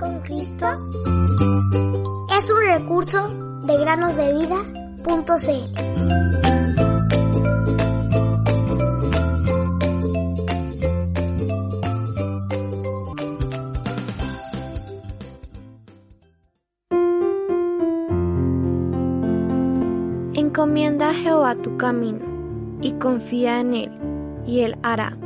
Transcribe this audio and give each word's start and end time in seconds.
con 0.00 0.18
Cristo 0.20 0.66
es 2.34 2.50
un 2.50 2.60
recurso 2.64 3.28
de 3.66 3.78
granosdevida.cl. 3.78 4.70
Encomienda 20.32 21.10
a 21.10 21.14
Jehová 21.14 21.54
tu 21.56 21.76
camino 21.76 22.20
y 22.80 22.92
confía 22.92 23.60
en 23.60 23.74
Él, 23.74 23.92
y 24.46 24.60
Él 24.60 24.78
hará. 24.82 25.18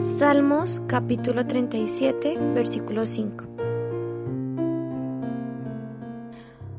Salmos 0.00 0.82
capítulo 0.86 1.46
37, 1.46 2.38
versículo 2.54 3.04
5. 3.04 3.55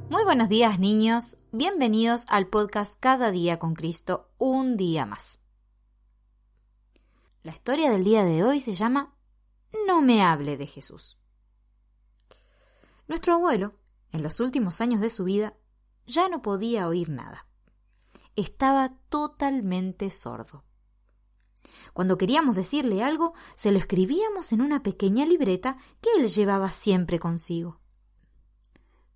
Muy 0.09 0.23
buenos 0.23 0.49
días 0.49 0.79
niños, 0.79 1.37
bienvenidos 1.51 2.25
al 2.27 2.47
podcast 2.47 2.99
Cada 2.99 3.31
día 3.31 3.59
con 3.59 3.73
Cristo, 3.75 4.31
un 4.37 4.77
día 4.77 5.05
más. 5.05 5.39
La 7.43 7.51
historia 7.51 7.91
del 7.91 8.03
día 8.03 8.23
de 8.23 8.43
hoy 8.43 8.59
se 8.59 8.73
llama 8.73 9.15
No 9.85 10.01
me 10.01 10.23
hable 10.23 10.57
de 10.57 10.67
Jesús. 10.67 11.17
Nuestro 13.07 13.35
abuelo, 13.35 13.75
en 14.11 14.23
los 14.23 14.39
últimos 14.39 14.81
años 14.81 15.01
de 15.01 15.09
su 15.09 15.23
vida, 15.23 15.55
ya 16.05 16.29
no 16.29 16.41
podía 16.41 16.87
oír 16.87 17.09
nada 17.09 17.47
estaba 18.37 18.93
totalmente 19.09 20.09
sordo. 20.11 20.63
Cuando 21.93 22.17
queríamos 22.17 22.55
decirle 22.55 23.03
algo, 23.03 23.33
se 23.55 23.71
lo 23.71 23.79
escribíamos 23.79 24.53
en 24.53 24.61
una 24.61 24.83
pequeña 24.83 25.25
libreta 25.25 25.77
que 25.99 26.09
él 26.17 26.29
llevaba 26.29 26.69
siempre 26.69 27.19
consigo. 27.19 27.81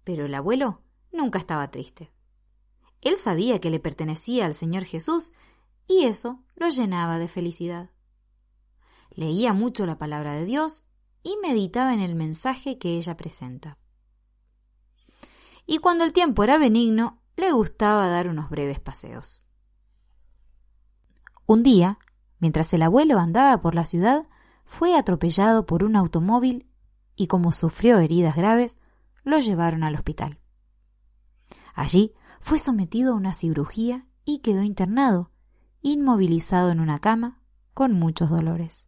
Pero 0.04 0.26
el 0.26 0.34
abuelo 0.34 0.82
nunca 1.12 1.40
estaba 1.40 1.72
triste. 1.72 2.12
Él 3.02 3.18
sabía 3.18 3.60
que 3.60 3.70
le 3.70 3.80
pertenecía 3.80 4.46
al 4.46 4.56
Señor 4.56 4.84
Jesús 4.84 5.32
y 5.88 6.06
eso 6.06 6.44
lo 6.56 6.70
llenaba 6.70 7.18
de 7.18 7.28
felicidad. 7.28 7.90
Leía 9.12 9.54
mucho 9.54 9.86
la 9.86 9.98
palabra 9.98 10.34
de 10.34 10.46
Dios 10.46 10.84
y 11.24 11.36
meditaba 11.42 11.94
en 11.94 12.00
el 12.00 12.16
mensaje 12.16 12.78
que 12.78 12.98
ella 12.98 13.18
presenta. 13.18 13.78
Y 15.66 15.80
cuando 15.80 16.04
el 16.04 16.14
tiempo 16.14 16.44
era 16.44 16.58
benigno, 16.58 17.22
le 17.36 17.52
gustaba 17.52 18.08
dar 18.08 18.28
unos 18.28 18.50
breves 18.50 18.80
paseos. 18.80 19.44
Un 21.46 21.64
día, 21.64 21.98
mientras 22.40 22.74
el 22.74 22.82
abuelo 22.82 23.20
andaba 23.20 23.62
por 23.62 23.76
la 23.76 23.86
ciudad, 23.86 24.28
fue 24.66 24.96
atropellado 24.96 25.66
por 25.66 25.84
un 25.84 25.96
automóvil 25.96 26.68
y 27.16 27.28
como 27.28 27.52
sufrió 27.52 28.00
heridas 28.00 28.36
graves, 28.36 28.78
lo 29.24 29.40
llevaron 29.40 29.84
al 29.84 29.96
hospital. 29.96 30.41
Allí 31.74 32.14
fue 32.40 32.58
sometido 32.58 33.14
a 33.14 33.16
una 33.16 33.34
cirugía 33.34 34.06
y 34.26 34.40
quedó 34.40 34.64
internado, 34.64 35.32
inmovilizado 35.82 36.72
en 36.72 36.80
una 36.80 37.00
cama, 37.00 37.40
con 37.74 37.94
muchos 37.94 38.30
dolores. 38.30 38.88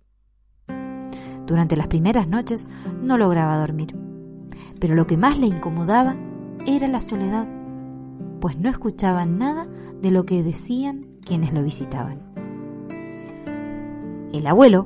Durante 1.46 1.76
las 1.76 1.88
primeras 1.88 2.28
noches 2.28 2.68
no 3.02 3.18
lograba 3.18 3.58
dormir, 3.58 3.96
pero 4.80 4.96
lo 4.96 5.08
que 5.08 5.18
más 5.18 5.38
le 5.38 5.48
incomodaba 5.48 6.16
era 6.66 6.88
la 6.88 7.02
soledad 7.02 7.48
pues 8.44 8.60
no 8.60 8.70
escuchaban 8.70 9.38
nada 9.38 9.70
de 10.02 10.12
lo 10.12 10.26
que 10.26 10.44
decían 10.44 11.08
quienes 11.26 11.54
lo 11.54 11.64
visitaban. 11.64 12.20
El 14.34 14.46
abuelo 14.48 14.86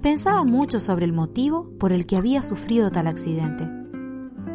pensaba 0.00 0.44
mucho 0.44 0.78
sobre 0.78 1.04
el 1.04 1.12
motivo 1.12 1.68
por 1.80 1.92
el 1.92 2.06
que 2.06 2.16
había 2.16 2.42
sufrido 2.42 2.90
tal 2.92 3.08
accidente, 3.08 3.68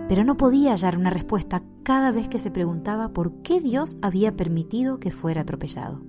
pero 0.07 0.23
no 0.23 0.37
podía 0.37 0.71
hallar 0.71 0.97
una 0.97 1.09
respuesta 1.09 1.61
cada 1.87 2.11
vez 2.11 2.27
que 2.27 2.37
se 2.37 2.51
preguntaba 2.51 3.13
por 3.13 3.41
qué 3.43 3.61
Dios 3.61 3.97
había 4.01 4.35
permitido 4.35 4.99
que 4.99 5.09
fuera 5.09 5.43
atropellado. 5.43 6.01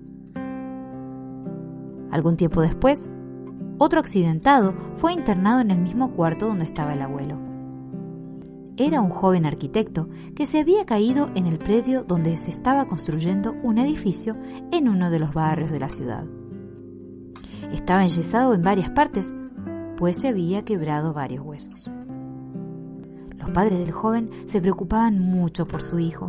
Algún 2.11 2.37
tiempo 2.37 2.63
después, 2.63 3.09
otro 3.79 4.01
accidentado 4.01 4.75
fue 4.97 5.13
internado 5.13 5.61
en 5.61 5.71
el 5.71 5.79
mismo 5.79 6.17
cuarto 6.17 6.49
donde 6.49 6.65
estaba 6.65 6.95
el 6.95 7.03
abuelo 7.03 7.39
era 8.81 9.01
un 9.01 9.11
joven 9.11 9.45
arquitecto 9.45 10.09
que 10.37 10.47
se 10.47 10.61
había 10.61 10.87
caído 10.87 11.31
en 11.35 11.47
el 11.47 11.59
predio 11.59 12.05
donde 12.05 12.37
se 12.37 12.51
estaba 12.51 12.87
construyendo 12.87 13.53
un 13.65 13.79
edificio 13.79 14.37
en 14.71 14.89
uno 14.89 15.11
de 15.11 15.19
los 15.19 15.35
barrios 15.35 15.73
de 15.73 15.81
la 15.81 15.91
ciudad. 15.91 16.25
Estaba 17.73 18.03
enyesado 18.03 18.55
en 18.55 18.63
varias 18.63 18.91
partes, 18.91 19.35
pues 19.97 20.21
se 20.21 20.29
había 20.29 20.65
quebrado 20.65 21.13
varios 21.13 21.45
huesos. 21.45 21.91
Padres 23.53 23.79
del 23.79 23.93
joven 23.93 24.31
se 24.47 24.61
preocupaban 24.61 25.19
mucho 25.19 25.67
por 25.67 25.83
su 25.83 25.99
hijo. 25.99 26.27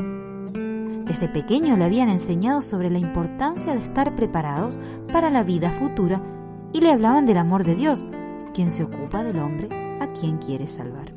Desde 1.06 1.28
pequeño 1.28 1.76
le 1.76 1.86
habían 1.86 2.10
enseñado 2.10 2.62
sobre 2.62 2.90
la 2.90 3.00
importancia 3.00 3.74
de 3.74 3.82
estar 3.82 4.16
preparados 4.16 4.80
para 5.12 5.30
la 5.30 5.44
vida 5.44 5.72
futura 5.72 6.22
y 6.72 6.82
le 6.82 6.92
hablaban 6.92 7.26
del 7.26 7.38
amor 7.38 7.64
de 7.64 7.76
Dios, 7.76 8.08
quien 8.54 8.72
se 8.72 8.84
ocupa 8.84 9.24
del 9.24 9.40
hombre 9.40 9.70
a 10.00 10.14
quien 10.14 10.38
quiere 10.38 10.68
salvar. 10.68 11.14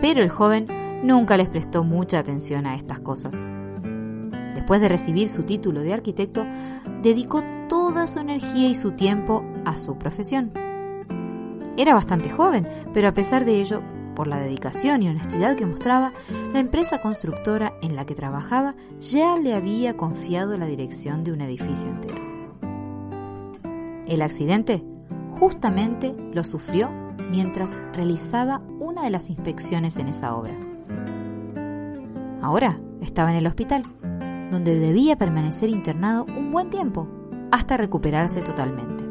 Pero 0.00 0.22
el 0.22 0.30
joven 0.30 0.66
nunca 1.02 1.36
les 1.36 1.48
prestó 1.48 1.84
mucha 1.84 2.18
atención 2.18 2.66
a 2.66 2.74
estas 2.74 3.00
cosas. 3.00 3.34
Después 4.54 4.80
de 4.80 4.88
recibir 4.88 5.28
su 5.28 5.42
título 5.44 5.80
de 5.80 5.92
arquitecto, 5.92 6.46
dedicó 7.02 7.42
toda 7.68 8.06
su 8.06 8.18
energía 8.18 8.68
y 8.68 8.74
su 8.74 8.92
tiempo 8.92 9.44
a 9.64 9.76
su 9.76 9.96
profesión. 9.96 10.52
Era 11.76 11.94
bastante 11.94 12.30
joven, 12.30 12.68
pero 12.92 13.08
a 13.08 13.14
pesar 13.14 13.44
de 13.44 13.60
ello, 13.60 13.82
por 14.20 14.26
la 14.26 14.36
dedicación 14.36 15.02
y 15.02 15.08
honestidad 15.08 15.56
que 15.56 15.64
mostraba, 15.64 16.12
la 16.52 16.60
empresa 16.60 17.00
constructora 17.00 17.72
en 17.80 17.96
la 17.96 18.04
que 18.04 18.14
trabajaba 18.14 18.74
ya 18.98 19.34
le 19.36 19.54
había 19.54 19.96
confiado 19.96 20.58
la 20.58 20.66
dirección 20.66 21.24
de 21.24 21.32
un 21.32 21.40
edificio 21.40 21.90
entero. 21.90 22.20
El 24.06 24.20
accidente 24.20 24.84
justamente 25.38 26.14
lo 26.34 26.44
sufrió 26.44 26.90
mientras 27.30 27.80
realizaba 27.94 28.60
una 28.78 29.04
de 29.04 29.08
las 29.08 29.30
inspecciones 29.30 29.96
en 29.96 30.08
esa 30.08 30.36
obra. 30.36 30.54
Ahora 32.42 32.76
estaba 33.00 33.30
en 33.30 33.38
el 33.38 33.46
hospital, 33.46 33.84
donde 34.50 34.78
debía 34.78 35.16
permanecer 35.16 35.70
internado 35.70 36.26
un 36.26 36.52
buen 36.52 36.68
tiempo, 36.68 37.08
hasta 37.50 37.78
recuperarse 37.78 38.42
totalmente. 38.42 39.02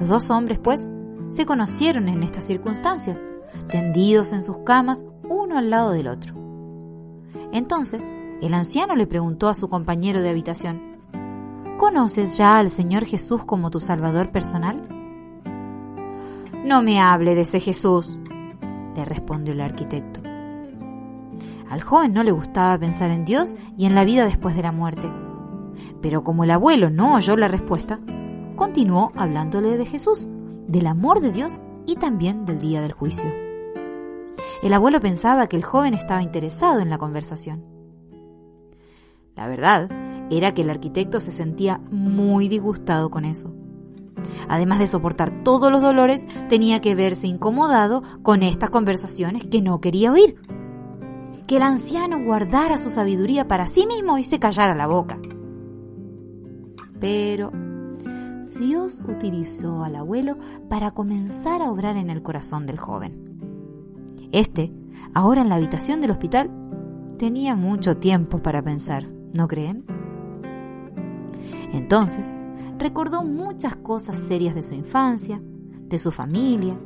Los 0.00 0.08
dos 0.08 0.28
hombres, 0.28 0.58
pues, 0.58 0.88
se 1.28 1.46
conocieron 1.46 2.08
en 2.08 2.22
estas 2.22 2.44
circunstancias, 2.44 3.22
tendidos 3.70 4.32
en 4.32 4.42
sus 4.42 4.58
camas 4.58 5.04
uno 5.28 5.58
al 5.58 5.70
lado 5.70 5.92
del 5.92 6.08
otro. 6.08 6.34
Entonces, 7.52 8.08
el 8.40 8.54
anciano 8.54 8.96
le 8.96 9.06
preguntó 9.06 9.48
a 9.48 9.54
su 9.54 9.68
compañero 9.68 10.20
de 10.20 10.30
habitación, 10.30 10.88
¿Conoces 11.78 12.36
ya 12.36 12.58
al 12.58 12.70
Señor 12.70 13.04
Jesús 13.04 13.44
como 13.44 13.70
tu 13.70 13.80
Salvador 13.80 14.30
personal? 14.30 14.88
No 16.64 16.82
me 16.82 17.00
hable 17.00 17.34
de 17.34 17.42
ese 17.42 17.60
Jesús, 17.60 18.18
le 18.96 19.04
respondió 19.04 19.54
el 19.54 19.60
arquitecto. 19.60 20.20
Al 21.70 21.82
joven 21.82 22.12
no 22.12 22.22
le 22.22 22.32
gustaba 22.32 22.78
pensar 22.78 23.10
en 23.10 23.24
Dios 23.24 23.54
y 23.76 23.86
en 23.86 23.94
la 23.94 24.04
vida 24.04 24.24
después 24.24 24.56
de 24.56 24.62
la 24.62 24.72
muerte. 24.72 25.08
Pero 26.00 26.24
como 26.24 26.44
el 26.44 26.50
abuelo 26.50 26.90
no 26.90 27.14
oyó 27.14 27.36
la 27.36 27.48
respuesta, 27.48 28.00
continuó 28.56 29.12
hablándole 29.14 29.76
de 29.76 29.86
Jesús, 29.86 30.28
del 30.68 30.86
amor 30.86 31.20
de 31.20 31.32
Dios 31.32 31.60
y 31.86 31.96
también 31.96 32.44
del 32.44 32.60
día 32.60 32.80
del 32.80 32.92
juicio. 32.92 33.28
El 34.62 34.72
abuelo 34.74 35.00
pensaba 35.00 35.48
que 35.48 35.56
el 35.56 35.64
joven 35.64 35.94
estaba 35.94 36.22
interesado 36.22 36.80
en 36.80 36.90
la 36.90 36.98
conversación. 36.98 37.64
La 39.34 39.48
verdad 39.48 39.88
era 40.30 40.52
que 40.52 40.62
el 40.62 40.70
arquitecto 40.70 41.20
se 41.20 41.30
sentía 41.30 41.78
muy 41.90 42.48
disgustado 42.48 43.10
con 43.10 43.24
eso. 43.24 43.52
Además 44.48 44.78
de 44.78 44.86
soportar 44.86 45.42
todos 45.42 45.70
los 45.70 45.80
dolores, 45.80 46.26
tenía 46.48 46.80
que 46.80 46.94
verse 46.94 47.28
incomodado 47.28 48.02
con 48.22 48.42
estas 48.42 48.70
conversaciones 48.70 49.44
que 49.44 49.62
no 49.62 49.80
quería 49.80 50.12
oír. 50.12 50.36
Que 51.46 51.56
el 51.56 51.62
anciano 51.62 52.22
guardara 52.22 52.76
su 52.78 52.90
sabiduría 52.90 53.48
para 53.48 53.68
sí 53.68 53.86
mismo 53.86 54.18
y 54.18 54.24
se 54.24 54.38
callara 54.38 54.74
la 54.74 54.86
boca. 54.86 55.18
Pero 57.00 57.52
Dios 58.58 59.00
utilizó 59.08 59.84
al 59.84 59.96
abuelo 59.96 60.36
para 60.68 60.90
comenzar 60.90 61.62
a 61.62 61.70
obrar 61.70 61.96
en 61.96 62.10
el 62.10 62.22
corazón 62.22 62.66
del 62.66 62.78
joven. 62.78 63.38
Este, 64.32 64.70
ahora 65.14 65.42
en 65.42 65.48
la 65.48 65.54
habitación 65.54 66.00
del 66.00 66.10
hospital, 66.10 66.50
tenía 67.18 67.54
mucho 67.54 67.96
tiempo 67.96 68.42
para 68.42 68.62
pensar, 68.62 69.06
¿no 69.32 69.46
creen? 69.46 69.84
Entonces, 71.72 72.28
recordó 72.78 73.22
muchas 73.22 73.76
cosas 73.76 74.18
serias 74.18 74.54
de 74.54 74.62
su 74.62 74.74
infancia, 74.74 75.40
de 75.40 75.98
su 75.98 76.10
familia 76.10 76.78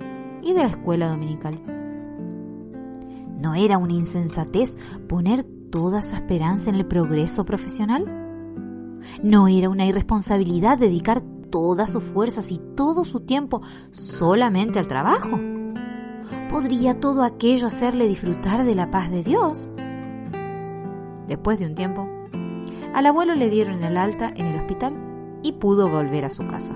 y 0.43 0.53
de 0.53 0.63
la 0.63 0.69
escuela 0.69 1.09
dominical. 1.09 1.55
¿No 3.41 3.55
era 3.55 3.79
una 3.79 3.95
insensatez 3.95 4.77
poner 5.09 5.43
toda 5.43 6.03
su 6.03 6.15
esperanza 6.15 6.71
en 6.71 6.77
el 6.77 6.87
progreso 6.87 7.45
profesional? 7.45 8.05
¿No 9.23 9.49
era 9.49 9.69
una 9.69 9.87
irresponsabilidad 9.87 10.79
dedicar 10.79 11.23
todas 11.53 11.93
sus 11.93 12.03
fuerzas 12.03 12.51
y 12.51 12.59
todo 12.75 13.05
su 13.05 13.21
tiempo 13.21 13.63
solamente 13.93 14.81
al 14.81 14.89
trabajo? 14.89 15.39
¿podría 16.53 17.01
todo 17.01 17.23
aquello 17.23 17.67
hacerle 17.67 18.07
disfrutar 18.07 18.67
de 18.67 18.75
la 18.75 18.91
paz 18.91 19.11
de 19.11 19.23
Dios? 19.23 19.71
Después 21.27 21.59
de 21.59 21.67
un 21.67 21.75
tiempo, 21.75 22.07
al 22.93 23.07
abuelo 23.07 23.35
le 23.35 23.49
dieron 23.49 23.83
el 23.83 23.97
alta 23.97 24.31
en 24.37 24.47
el 24.47 24.61
hospital 24.61 24.95
y 25.43 25.53
pudo 25.53 25.89
volver 25.89 26.27
a 26.27 26.31
su 26.31 26.47
casa. 26.47 26.75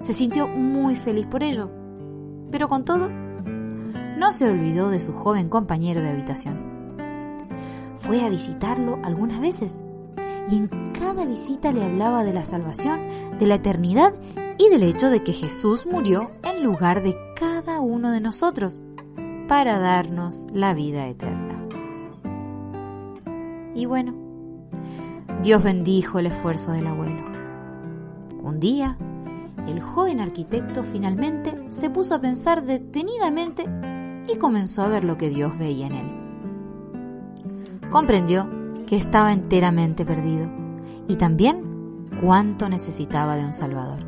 Se 0.00 0.12
sintió 0.12 0.48
muy 0.48 0.96
feliz 0.96 1.26
por 1.26 1.42
ello, 1.42 1.70
pero 2.50 2.68
con 2.68 2.84
todo, 2.84 3.08
no 3.08 4.32
se 4.32 4.50
olvidó 4.50 4.90
de 4.90 5.00
su 5.00 5.14
joven 5.14 5.48
compañero 5.48 6.02
de 6.02 6.10
habitación. 6.10 6.96
Fue 7.96 8.22
a 8.22 8.28
visitarlo 8.28 8.98
algunas 9.02 9.40
veces 9.40 9.82
y 10.48 10.56
en 10.56 10.68
cada 10.92 11.24
visita 11.24 11.72
le 11.72 11.84
hablaba 11.84 12.24
de 12.24 12.32
la 12.32 12.44
salvación, 12.44 13.00
de 13.38 13.46
la 13.46 13.56
eternidad 13.56 14.14
y 14.58 14.68
del 14.68 14.82
hecho 14.82 15.10
de 15.10 15.22
que 15.22 15.32
Jesús 15.32 15.86
murió 15.86 16.30
en 16.42 16.62
lugar 16.62 17.02
de 17.02 17.16
cada 17.34 17.80
uno 17.80 18.10
de 18.10 18.20
nosotros 18.20 18.80
para 19.48 19.78
darnos 19.78 20.46
la 20.52 20.74
vida 20.74 21.06
eterna. 21.06 21.66
Y 23.74 23.86
bueno, 23.86 24.14
Dios 25.42 25.62
bendijo 25.62 26.18
el 26.18 26.26
esfuerzo 26.26 26.72
del 26.72 26.86
abuelo. 26.86 27.22
Un 28.42 28.58
día, 28.58 28.96
el 29.68 29.80
joven 29.80 30.20
arquitecto 30.20 30.82
finalmente 30.82 31.66
se 31.70 31.90
puso 31.90 32.14
a 32.14 32.20
pensar 32.20 32.64
detenidamente 32.64 33.66
y 34.26 34.36
comenzó 34.38 34.82
a 34.82 34.88
ver 34.88 35.04
lo 35.04 35.18
que 35.18 35.28
Dios 35.28 35.58
veía 35.58 35.86
en 35.88 35.92
él. 35.92 36.06
Comprendió 37.90 38.48
que 38.86 38.96
estaba 38.96 39.32
enteramente 39.32 40.04
perdido 40.04 40.48
y 41.08 41.16
también 41.16 42.08
cuánto 42.20 42.68
necesitaba 42.68 43.36
de 43.36 43.44
un 43.44 43.52
Salvador. 43.52 44.04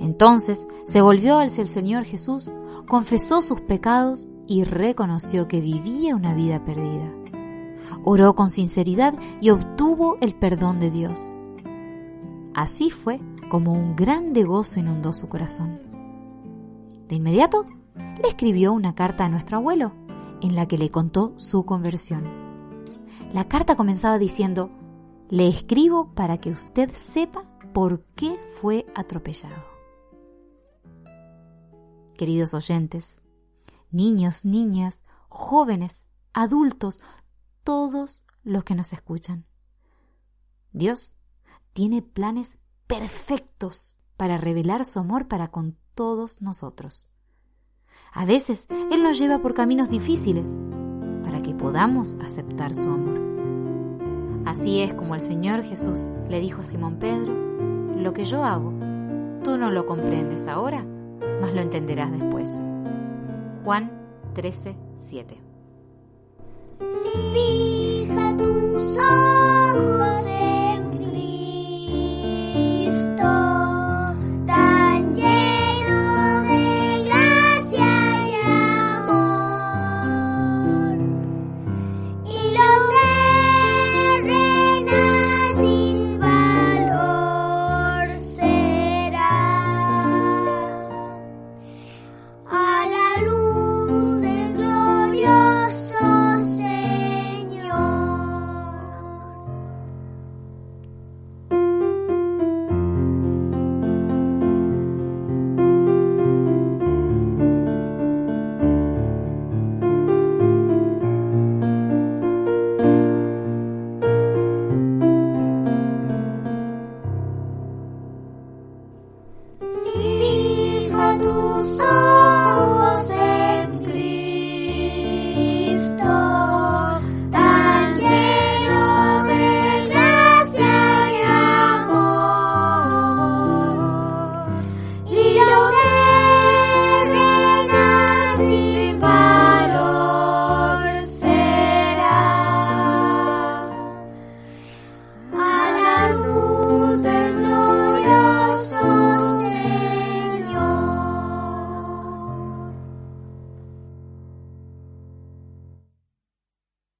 Entonces 0.00 0.66
se 0.84 1.00
volvió 1.00 1.38
hacia 1.38 1.62
el 1.62 1.68
Señor 1.68 2.04
Jesús, 2.04 2.50
confesó 2.86 3.40
sus 3.40 3.60
pecados 3.60 4.28
y 4.46 4.64
reconoció 4.64 5.48
que 5.48 5.60
vivía 5.60 6.14
una 6.14 6.34
vida 6.34 6.64
perdida. 6.64 7.10
Oró 8.04 8.34
con 8.34 8.50
sinceridad 8.50 9.14
y 9.40 9.50
obtuvo 9.50 10.18
el 10.20 10.34
perdón 10.34 10.78
de 10.78 10.90
Dios. 10.90 11.32
Así 12.54 12.90
fue 12.90 13.20
como 13.48 13.72
un 13.72 13.96
grande 13.96 14.44
gozo 14.44 14.80
inundó 14.80 15.12
su 15.12 15.28
corazón. 15.28 15.80
De 17.08 17.16
inmediato, 17.16 17.66
le 17.94 18.28
escribió 18.28 18.72
una 18.72 18.94
carta 18.94 19.24
a 19.24 19.28
nuestro 19.28 19.58
abuelo, 19.58 19.92
en 20.40 20.54
la 20.54 20.66
que 20.66 20.78
le 20.78 20.90
contó 20.90 21.32
su 21.36 21.64
conversión. 21.64 22.43
La 23.32 23.48
carta 23.48 23.76
comenzaba 23.76 24.18
diciendo, 24.18 24.70
le 25.28 25.48
escribo 25.48 26.14
para 26.14 26.38
que 26.38 26.50
usted 26.50 26.92
sepa 26.94 27.44
por 27.72 28.04
qué 28.14 28.38
fue 28.60 28.86
atropellado. 28.94 29.64
Queridos 32.16 32.54
oyentes, 32.54 33.16
niños, 33.90 34.44
niñas, 34.44 35.02
jóvenes, 35.28 36.06
adultos, 36.32 37.00
todos 37.64 38.22
los 38.44 38.64
que 38.64 38.74
nos 38.74 38.92
escuchan. 38.92 39.46
Dios 40.72 41.12
tiene 41.72 42.02
planes 42.02 42.58
perfectos 42.86 43.96
para 44.16 44.36
revelar 44.36 44.84
su 44.84 44.98
amor 45.00 45.26
para 45.26 45.48
con 45.48 45.76
todos 45.94 46.40
nosotros. 46.40 47.08
A 48.12 48.24
veces 48.24 48.66
Él 48.70 49.02
nos 49.02 49.18
lleva 49.18 49.40
por 49.40 49.54
caminos 49.54 49.88
difíciles 49.88 50.52
que 51.44 51.54
podamos 51.54 52.16
aceptar 52.24 52.74
su 52.74 52.88
amor. 52.88 53.20
Así 54.46 54.80
es 54.80 54.94
como 54.94 55.14
el 55.14 55.20
Señor 55.20 55.62
Jesús 55.62 56.08
le 56.28 56.40
dijo 56.40 56.62
a 56.62 56.64
Simón 56.64 56.96
Pedro, 56.96 57.32
lo 57.96 58.12
que 58.12 58.24
yo 58.24 58.44
hago, 58.44 58.72
tú 59.44 59.56
no 59.56 59.70
lo 59.70 59.86
comprendes 59.86 60.46
ahora, 60.46 60.84
mas 61.40 61.54
lo 61.54 61.60
entenderás 61.60 62.10
después. 62.12 62.50
Juan 63.64 63.90
13, 64.34 64.76
7. 64.96 65.40
Fija 67.32 68.36
tus 68.36 68.98
ojos 68.98 70.26